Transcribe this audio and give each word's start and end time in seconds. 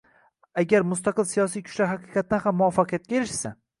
Agar 0.61 0.87
mustaqil 0.93 1.27
siyosiy 1.31 1.65
kuchlar 1.67 1.91
haqiqatan 1.91 2.43
ham 2.47 2.59
muvaffaqiyatga 2.63 3.19
erishsa 3.21 3.55